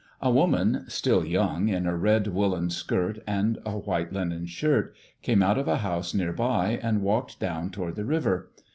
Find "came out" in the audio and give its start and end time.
5.21-5.59